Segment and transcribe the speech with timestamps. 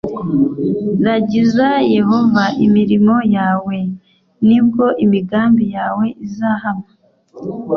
[1.07, 3.89] ragiza yehova imirimo yawe v
[4.47, 6.87] ni bwo imigambi yawe izahama